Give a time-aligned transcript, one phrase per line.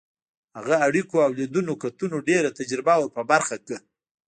[0.51, 3.79] د هغه اړیکو او لیدنو کتنو ډېره تجربه ور په برخه کړه.